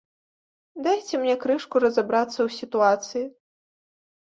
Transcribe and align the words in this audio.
Дайце 0.87 1.15
мне 1.25 1.35
крышку 1.43 1.75
разабрацца 1.85 2.35
ў 2.39 2.49
сітуацыі. 2.59 3.25